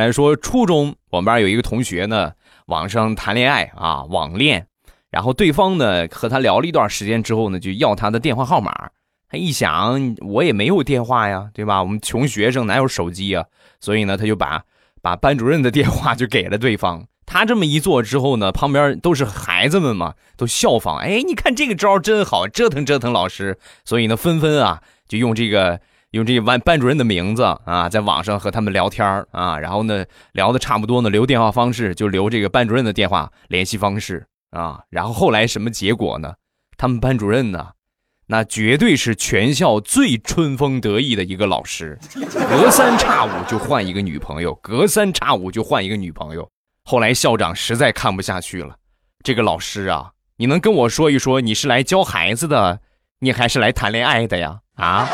[0.00, 2.32] 来说初中，我们班有一个同学呢，
[2.66, 4.66] 网上谈恋爱啊，网恋，
[5.10, 8.90] 然后对方呢和他聊了一段时间之后呢，就要他的电话号码。
[9.28, 11.82] 他一想，我也没有电话呀，对吧？
[11.82, 13.44] 我们穷学生哪有手机啊？
[13.78, 14.64] 所以呢，他就把
[15.02, 17.06] 把班主任的电话就给了对方。
[17.26, 20.98] 他这么一做之后呢，旁边都是孩子们嘛，都效仿。
[20.98, 23.56] 哎，你看这个招真好，折腾折腾老师。
[23.84, 25.80] 所以呢，纷纷啊，就用这个
[26.10, 29.58] 用这个班班主任的名字啊，在网上和他们聊天啊。
[29.58, 34.80] 然后呢，聊的差不多呢，留电话方式就留这个班主任的电话联系方式啊。
[34.90, 36.34] 然后后来什么结果呢？
[36.76, 37.68] 他们班主任呢？
[38.26, 41.98] 那绝对是全校最春风得意的一个老师，
[42.48, 46.48] 隔三差五就换一个女朋友，隔三差五就换一个女朋友。
[46.84, 48.76] 后来校长实在看不下去了，
[49.24, 52.80] 这个老师啊，你能跟我说一说，你是来教孩子的，
[53.18, 54.60] 你还是来谈恋爱的呀？
[54.76, 55.08] 啊？